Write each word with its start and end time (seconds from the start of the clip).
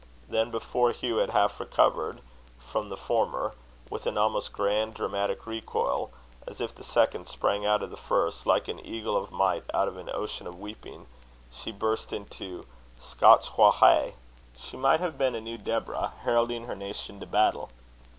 Then, 0.27 0.49
before 0.49 0.91
Hugh 0.93 1.17
had 1.17 1.29
half 1.29 1.59
recovered 1.59 2.21
from 2.57 2.89
the 2.89 2.97
former, 2.97 3.53
with 3.91 4.07
an 4.07 4.17
almost 4.17 4.51
grand 4.51 4.95
dramatic 4.95 5.45
recoil, 5.45 6.09
as 6.47 6.59
if 6.59 6.73
the 6.73 6.83
second 6.83 7.27
sprang 7.27 7.67
out 7.67 7.83
of 7.83 7.91
the 7.91 7.97
first, 7.97 8.47
like 8.47 8.67
an 8.67 8.83
eagle 8.83 9.15
of 9.15 9.29
might 9.31 9.63
out 9.75 9.87
of 9.87 9.97
an 9.97 10.09
ocean 10.11 10.47
of 10.47 10.59
weeping, 10.59 11.05
she 11.51 11.71
burst 11.71 12.11
into 12.11 12.63
Scots 12.99 13.45
wha 13.55 13.69
hae. 13.73 14.15
She 14.57 14.75
might 14.75 15.01
have 15.01 15.19
been 15.19 15.35
a 15.35 15.39
new 15.39 15.59
Deborah, 15.59 16.13
heralding 16.23 16.65
her 16.65 16.75
nation 16.75 17.19
to 17.19 17.27
battle. 17.27 17.69